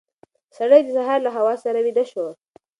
[0.57, 2.25] سړی د سهار له هوا سره ویده شو.